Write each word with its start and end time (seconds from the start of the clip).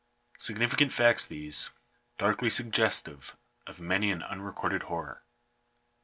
Significant 0.39 0.91
facts 0.91 1.27
these: 1.27 1.69
darkly 2.17 2.49
suggestive 2.49 3.37
of 3.67 3.79
many 3.79 4.09
an 4.11 4.23
unrecorded 4.23 4.81
horror. 4.89 5.21